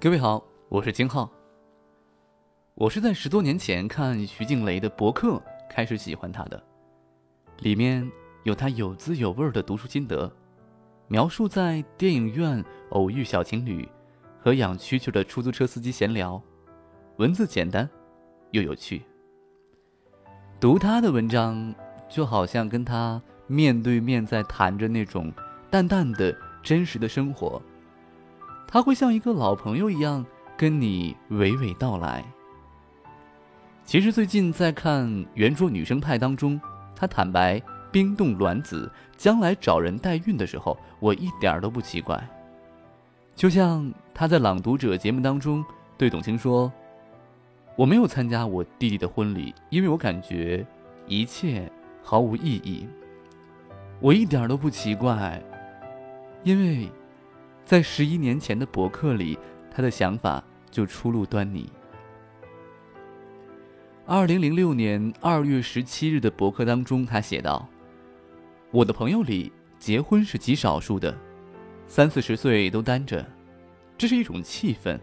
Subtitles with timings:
[0.00, 1.28] 各位好，我是金浩。
[2.76, 6.62] 我是在十多年前看徐静蕾的博客开始喜欢她的，
[7.58, 8.08] 里面
[8.44, 10.32] 有她有滋有味的读书心得，
[11.08, 13.88] 描述在电影院偶遇小情侣
[14.40, 16.40] 和养蛐蛐的出租车司机闲聊，
[17.16, 17.90] 文字简单
[18.52, 19.02] 又有趣。
[20.60, 21.74] 读她的文章，
[22.08, 25.32] 就好像跟她面对面在谈着那种
[25.68, 27.60] 淡淡的真实的生活。
[28.70, 32.22] 他会像一个老朋友一样跟你娓娓道来。
[33.86, 36.60] 其实最近在看《圆桌女生派》当中，
[36.94, 37.60] 他坦白
[37.90, 42.22] 冰冻卵子将来找人代孕的时候，我一点都不奇怪。
[43.34, 45.64] 就像他在《朗读者》节目当中
[45.96, 46.70] 对董卿说
[47.74, 50.66] ：“我没有参加我弟弟的婚礼，因为我感觉
[51.06, 51.72] 一切
[52.02, 52.86] 毫无意义。”
[54.00, 55.42] 我一点都不奇怪，
[56.44, 56.86] 因为。
[57.68, 59.38] 在十一年前的博客里，
[59.70, 61.70] 他的想法就初露端倪。
[64.06, 67.68] 二零零六年二月十七日的博客当中，他写道
[68.72, 71.14] ：“我的朋友里结婚是极少数的，
[71.86, 73.22] 三四十岁都单着，
[73.98, 74.98] 这是一种气氛，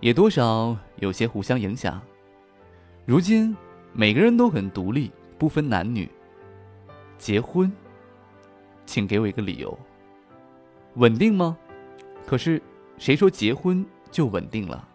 [0.00, 1.98] 也多少有些互相影响。
[3.06, 3.56] 如今
[3.94, 6.06] 每个人都很独立，不分男女。
[7.16, 7.72] 结婚，
[8.84, 9.78] 请给我一个理由。
[10.96, 11.56] 稳定吗？”
[12.26, 12.62] 可是，
[12.96, 14.86] 谁说结婚就稳定了？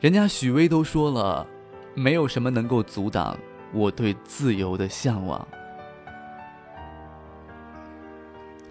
[0.00, 1.46] 人家许巍都说了，
[1.94, 3.38] 没有什么能够阻挡
[3.72, 5.46] 我对自由的向往。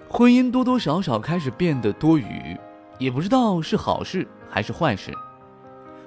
[0.10, 2.58] 婚姻多多少少开始变得多余，
[3.00, 5.18] 也不知道是好事还是坏事。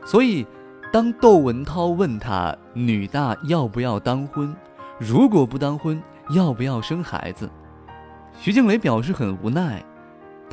[0.05, 0.47] 所以，
[0.93, 4.55] 当窦文涛问他女大要不要当婚，
[4.99, 6.01] 如果不当婚，
[6.31, 7.51] 要不要生孩子，
[8.39, 9.83] 徐静蕾表示很无奈。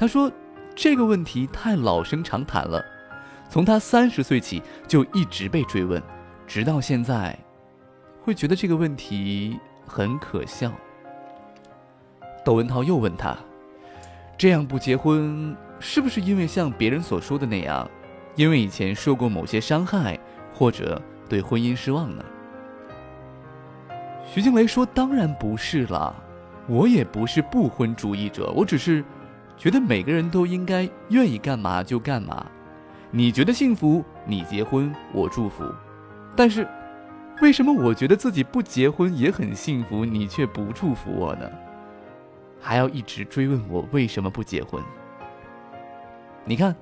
[0.02, 0.32] 他说
[0.74, 2.84] ：“这个问题太老生常谈了，
[3.48, 6.02] 从他三十岁起就一直被追问，
[6.48, 7.38] 直到现在，
[8.24, 10.72] 会觉得这个问题很可笑。”
[12.44, 13.38] 窦文涛又问他
[14.40, 17.88] ：“这样不结婚，是不是因为像别人所说的那样，
[18.36, 20.20] 因为以前受过某些伤害，
[20.52, 22.26] 或者对婚姻失望呢？”
[24.26, 26.16] 徐静蕾说：“当然不是了，
[26.68, 29.06] 我也不是不婚主义者，我只是……”
[29.62, 32.44] 觉得每个人都应该愿意干嘛就干嘛，
[33.12, 35.64] 你觉得幸福，你结婚，我祝福。
[36.36, 36.68] 但是，
[37.44, 41.48] 为什么我觉得自己不结婚也很幸福，你却不祝福我呢？
[42.60, 44.82] 还要一直追问我为什么不结婚？
[46.44, 46.76] 你看，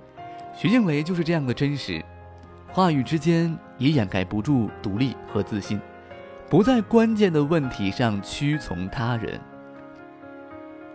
[0.55, 2.01] 徐静蕾就是这样的真实，
[2.69, 5.81] 话语之间也掩盖不住独立和自信，
[6.49, 9.37] 不在关键的问题上屈从他人。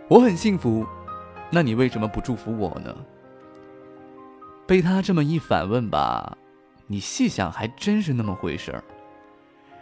[0.07, 0.83] 我很幸福。
[1.55, 2.93] 那你为什么不祝福我呢？
[4.67, 6.37] 被他这么一反问吧，
[6.85, 8.83] 你细想还真是那么回事儿。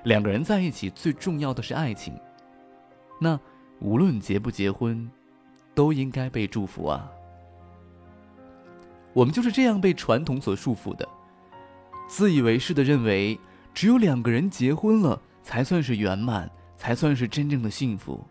[0.04, 2.14] 两个人在一起最重要的是爱情，
[3.20, 3.40] 那
[3.80, 5.10] 无论结不结婚，
[5.74, 7.10] 都应该被祝福啊。
[9.12, 11.10] 我们就是这样被传统所束缚的，
[12.08, 13.40] 自以为是的认为
[13.74, 16.48] 只有两个人结婚了才算是圆满，
[16.78, 18.24] 才算是真正的幸福。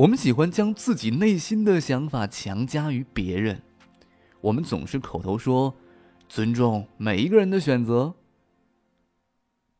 [0.00, 3.60] 我们喜欢将自己内心的想法强加于别人，
[4.40, 5.74] 我们总是口头说
[6.26, 8.14] 尊重每一个人的选择，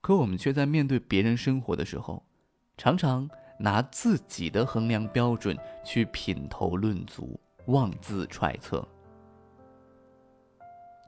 [0.02, 2.22] 可我们却在面对别人生活的时候，
[2.76, 8.86] 常常拿自己的衡量标准去品头论足、妄自揣测。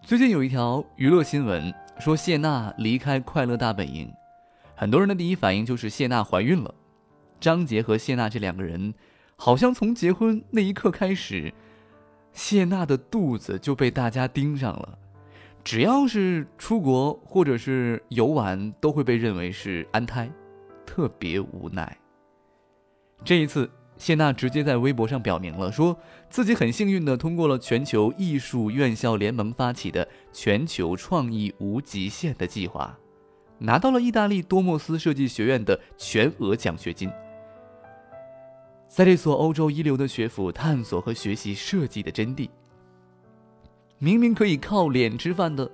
[0.00, 4.10] 最近有一条娱乐新闻说谢娜离开快乐大本营，
[4.74, 6.74] 很多人的第一反应就是谢娜怀孕了。
[7.42, 8.94] 张杰和谢娜这两个人，
[9.34, 11.52] 好像从结婚那一刻开始，
[12.32, 14.96] 谢娜的肚子就被大家盯上了。
[15.64, 20.30] 只要是出国或者是游玩，都会被认为是安胎，
[20.86, 21.98] 特别无奈。
[23.24, 25.98] 这一次，谢娜直接在微博上表明了，说
[26.30, 32.96] 自己很幸运的通过了全球艺术院校联盟发起的全球创意无极限的计划，
[33.58, 37.10] 拿到了意大利多莫斯设计学院的全额奖学金。
[38.92, 42.50] 在这所欧洲一流的学府探索和学习设计的真谛。
[43.96, 45.70] 明明可以靠脸吃饭的，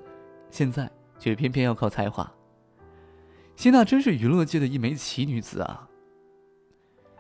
[0.53, 0.89] 现在
[1.19, 2.33] 却偏偏要靠才华。
[3.57, 5.89] 谢娜真是娱乐界的一枚奇女子啊！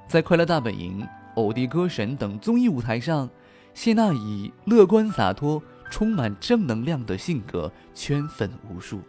[0.06, 1.00] 在《快乐大本营》
[1.34, 3.28] 《偶滴歌神》等综艺舞台上，
[3.74, 5.60] 谢娜以乐观洒脱、
[5.90, 9.00] 充满正能量的性格圈粉无数。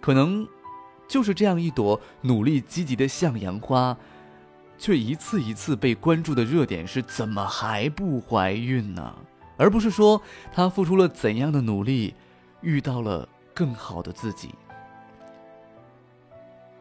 [0.00, 0.44] 可能，
[1.06, 3.96] 就是这样一朵努力积极的向阳花。
[4.80, 9.14] 却一次一次被关注的热点是怎么还不怀孕呢？
[9.58, 12.14] 而不是说她付出了怎样的努力，
[12.62, 14.54] 遇到了更好的自己。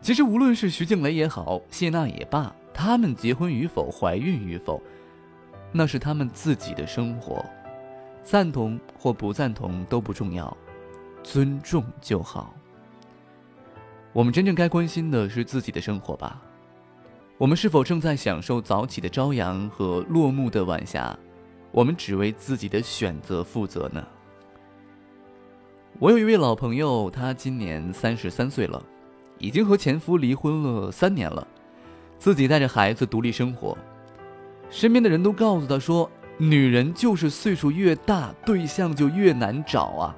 [0.02, 4.82] 其实，无论是徐静蕾也好，谢娜也罢，他们结婚与否、怀孕与否，
[5.74, 7.46] 那是他们自己的生活，
[8.24, 10.56] 赞同或不赞同都不重要，
[11.22, 12.56] 尊重就好。
[14.14, 16.42] 我们真正该关心的是自己的生活吧。
[17.40, 21.18] 我们是否正在享受早起的朝阳和落幕的晚霞？
[21.72, 24.06] 我们只为自己的选择负责呢？
[26.00, 28.84] 我有一位老朋友，她今年三十三岁了，
[29.38, 31.48] 已经和前夫离婚了三年了，
[32.18, 33.78] 自己带着孩子独立生活。
[34.70, 40.14] 身边的人都告诉她说：“女人就是岁数越大，对象就越难找啊！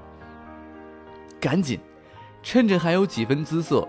[1.40, 1.80] 赶紧，
[2.42, 3.88] 趁着还有几分姿色，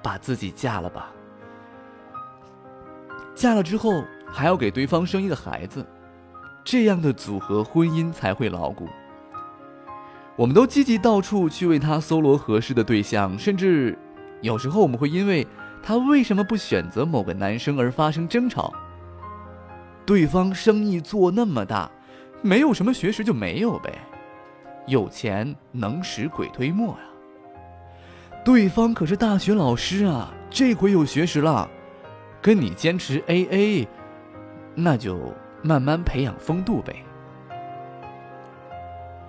[0.00, 1.12] 把自己嫁了吧。”
[3.38, 5.86] 嫁了之后还要给对方生一个孩子，
[6.64, 8.88] 这样的组合婚姻才会牢固。
[10.34, 13.96] 我们都积极到处去为他搜罗合适的对象，甚至
[14.40, 15.46] 有时候我们会因为
[15.80, 18.72] 他为什么不选择某个男生而发生争吵。
[20.04, 21.88] 对方生意做那么大，
[22.42, 23.96] 没有什么学识就没有呗，
[24.88, 26.98] 有钱能使鬼推磨呀。
[28.44, 31.70] 对方可是大学老师啊，这回有学识了。
[32.40, 33.88] 跟你坚持 A A，
[34.74, 37.04] 那就慢慢培养风度呗。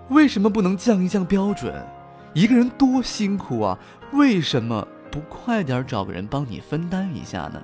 [0.09, 1.85] 为什么不能降一降标准？
[2.33, 3.77] 一个人多辛苦啊，
[4.11, 7.61] 为什么不快点找个人帮你分担一下呢？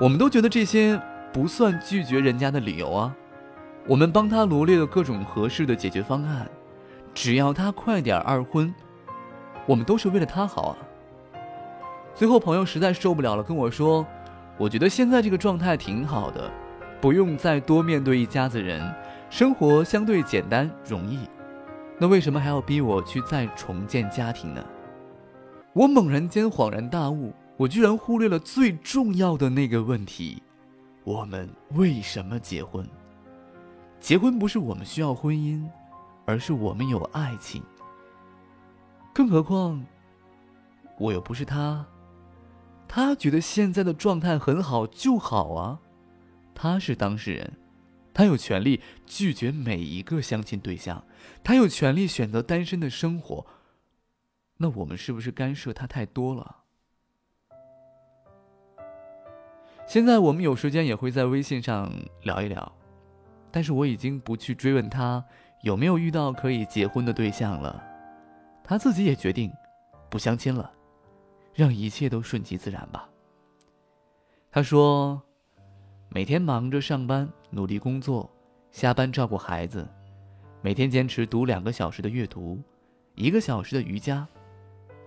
[0.00, 1.00] 我们都觉得这些
[1.32, 3.14] 不算拒绝人家的理由啊。
[3.86, 6.48] 我们帮他罗列了各种合适的解决方案，
[7.12, 8.74] 只要他快点二婚，
[9.66, 10.76] 我们都是为了他好啊。
[12.14, 14.06] 最后，朋友实在受不了了，跟我说
[14.58, 16.50] ：“我觉得现在这个状态挺好的，
[17.00, 18.94] 不用再多面对一家子人，
[19.30, 21.20] 生活相对简单容易。
[21.98, 24.62] 那为什么还要逼我去再重建家庭呢？”
[25.72, 30.42] 我猛然间恍然大悟，我居然忽略了最重要的那个问题：
[31.04, 32.86] 我们为什么结婚？
[33.98, 35.64] 结婚不是我们需要婚姻，
[36.26, 37.62] 而是我们有爱情。
[39.14, 39.82] 更何况，
[40.98, 41.82] 我又不是他。
[42.94, 45.80] 他觉得现在的状态很好就好啊，
[46.54, 47.50] 他是当事人，
[48.12, 51.02] 他有权利拒绝每一个相亲对象，
[51.42, 53.46] 他有权利选择单身的生活。
[54.58, 56.56] 那我们是不是干涉他太多了？
[59.86, 61.90] 现在我们有时间也会在微信上
[62.24, 62.70] 聊一聊，
[63.50, 65.24] 但是我已经不去追问他
[65.62, 67.82] 有没有遇到可以结婚的对象了，
[68.62, 69.50] 他自己也决定
[70.10, 70.70] 不相亲了。
[71.54, 73.08] 让一切都顺其自然吧。
[74.50, 75.22] 他说
[76.10, 78.30] ：“每天忙着上班，努力工作，
[78.70, 79.88] 下班照顾孩子，
[80.60, 82.60] 每天坚持读两个小时的阅读，
[83.14, 84.26] 一个小时的瑜伽。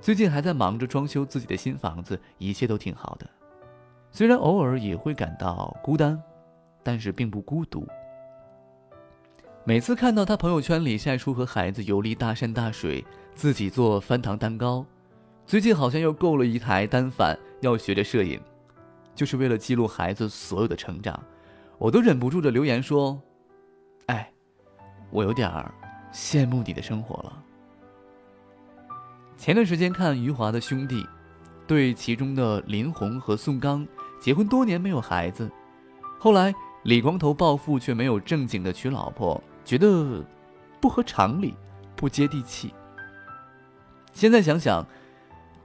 [0.02, 3.30] 最近还在忙着装修自己的新房子，一切都挺好的。
[4.12, 6.22] 虽然偶尔也会感到孤单，
[6.84, 7.88] 但是并不孤独。
[9.64, 13.04] 每次看到他朋友圈里晒出和孩子游历大山大水，
[13.34, 14.86] 自己做翻糖蛋糕。”
[15.48, 18.42] 最近好像又购了一台单反，要学着摄影，
[19.14, 21.22] 就是为了记录孩子所有的成长。
[21.78, 23.22] 我都忍不住的留言说
[24.08, 24.32] ：“哎，
[25.12, 25.72] 我有点儿
[26.12, 27.44] 羡慕你的生活了。”
[29.38, 31.06] 前段时间看余华的兄弟，
[31.68, 33.86] 对其中的林红和宋刚
[34.20, 35.48] 结婚多年没有孩子，
[36.18, 36.52] 后来
[36.86, 40.26] 李光头暴富却没有正经的娶老婆，觉得
[40.82, 41.54] 不合常理，
[41.96, 42.74] 不接地气。
[44.12, 44.84] 现在想想。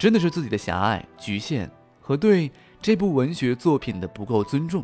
[0.00, 4.82] 真的是自己的狭隘、局限和对这部文学作品的不够尊重。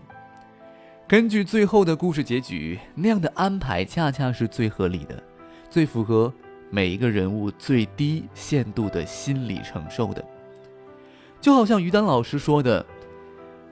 [1.08, 5.22] 根据最后的故事结局，那样的安排恰恰是最合理的，
[5.70, 6.30] 最符合
[6.68, 10.22] 每一个人物最低限度的心理承受的。
[11.40, 12.84] 就好像于丹老师说的，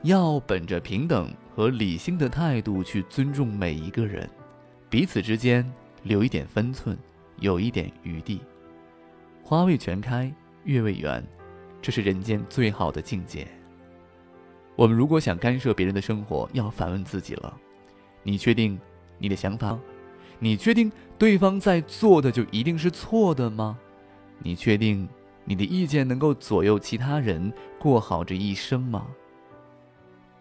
[0.02, 4.26] 要本着平等和理性的态度去尊重每一个人，
[4.88, 5.70] 彼此之间
[6.04, 6.96] 留一点分寸，
[7.38, 8.40] 有一点余地。
[9.42, 10.32] 花未全开。
[10.64, 11.22] 月未圆，
[11.80, 13.46] 这是人间最好的境界。
[14.76, 17.54] 我们如果想干涉别人的生活，要反问自己了：
[18.22, 18.78] 你确定
[19.18, 19.78] 你的想法？
[20.38, 23.78] 你确定对方在做的就一定是错的吗？
[24.38, 25.08] 你确定
[25.44, 29.06] 你的意见能够左右其他人过好这一生吗？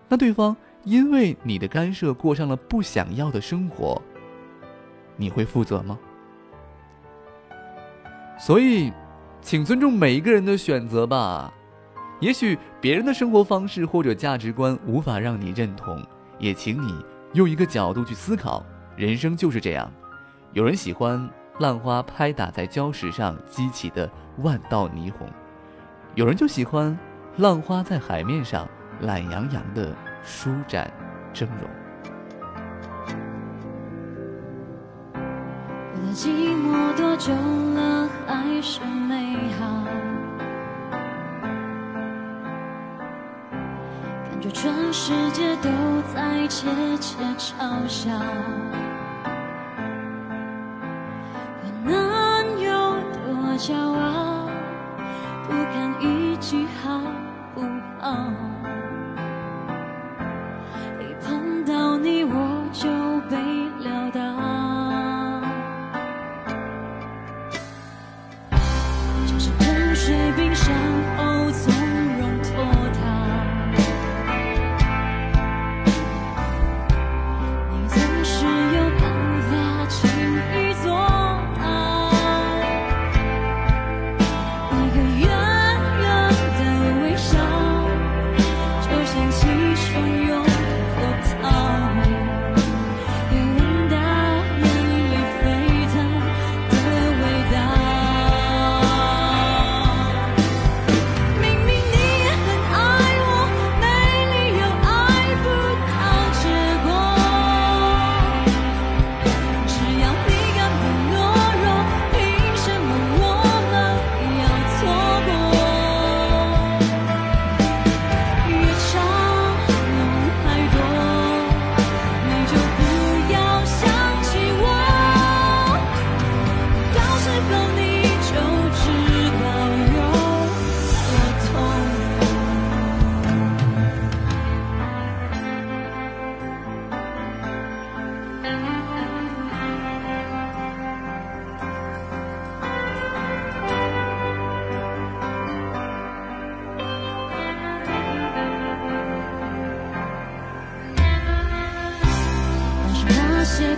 [0.10, 4.02] 那对方因为你的干涉过上了不想要的生活，
[5.16, 6.00] 你会负责吗？
[8.40, 8.92] 所以。
[9.44, 11.54] 请尊重每一个人的选择吧，
[12.22, 16.02] 也许别人的生活方式或者价值观无法让你认同，
[16.40, 16.96] 也请你
[17.34, 19.92] 用一个角度去思考，人生就是这样，
[20.54, 25.28] 有人喜欢浪花拍打在礁石上激起的万道霓虹，
[26.16, 26.98] 有人就喜欢
[27.38, 28.68] 浪花在海面上
[29.02, 30.90] 懒洋洋的舒展
[31.34, 31.83] 峥嵘。
[36.04, 39.86] 我的寂寞多久了还是美好？
[44.26, 45.70] 感觉全世界都
[46.14, 46.68] 在窃
[47.00, 48.12] 窃嘲笑。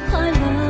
[0.09, 0.64] 快乐。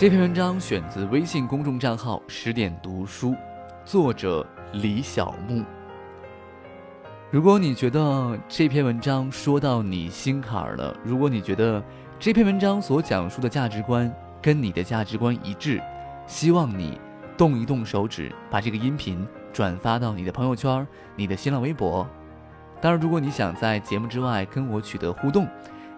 [0.00, 3.36] 这篇文章选自微信公众账号“十点读书”，
[3.84, 5.62] 作者李小木。
[7.30, 11.84] 如果你觉得这篇文章说到你心坎儿了，如果你觉得
[12.18, 15.78] 这篇文章所讲述的价值观跟你的价值观一致，
[16.26, 16.98] 希望你
[17.36, 22.08] 动一动手指，把这个音频转发到你的朋友圈、你的新浪微博。
[22.80, 25.46] 当然，如果你想在节目之外跟我取得互动，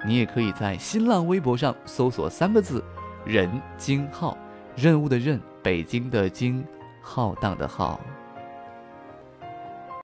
[0.04, 2.82] 你也可以在新浪微博上搜索三个字
[3.24, 4.36] “人京浩”，
[4.76, 6.64] 任务的任，北京的京，
[7.00, 8.00] 浩荡的浩。